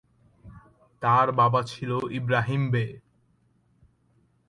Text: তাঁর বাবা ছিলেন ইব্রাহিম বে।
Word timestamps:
তাঁর 1.01 1.27
বাবা 1.31 1.61
ছিলেন 1.63 2.03
ইব্রাহিম 2.11 2.61
বে। 2.71 2.85